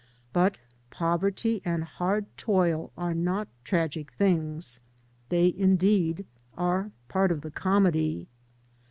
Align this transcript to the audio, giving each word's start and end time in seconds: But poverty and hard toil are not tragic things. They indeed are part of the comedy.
But 0.33 0.57
poverty 0.89 1.61
and 1.63 1.83
hard 1.83 2.25
toil 2.35 2.91
are 2.97 3.13
not 3.13 3.47
tragic 3.63 4.11
things. 4.13 4.79
They 5.29 5.53
indeed 5.55 6.25
are 6.57 6.89
part 7.07 7.31
of 7.31 7.41
the 7.41 7.51
comedy. 7.51 8.27